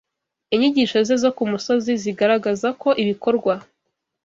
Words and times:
Inyigisho 0.53 0.97
ze 1.07 1.15
zo 1.23 1.29
ku 1.37 1.43
musozi 1.51 1.91
zigaragaza 2.03 2.67
ko 2.81 2.89
ibikorwa 3.03 3.53